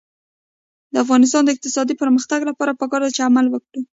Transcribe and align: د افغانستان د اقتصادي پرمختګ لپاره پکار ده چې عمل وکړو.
د 0.93 0.95
افغانستان 1.03 1.41
د 1.43 1.49
اقتصادي 1.55 1.93
پرمختګ 2.01 2.39
لپاره 2.49 2.77
پکار 2.81 3.01
ده 3.03 3.09
چې 3.15 3.21
عمل 3.27 3.45
وکړو. 3.49 3.81